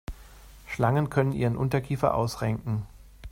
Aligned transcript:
Schlangen 0.65 1.11
können 1.11 1.31
ihren 1.31 1.55
Unterkiefer 1.55 2.15
ausrenken. 2.15 2.87